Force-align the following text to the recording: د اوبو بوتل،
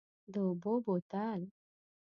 د 0.31 0.35
اوبو 0.47 0.73
بوتل، 0.85 1.41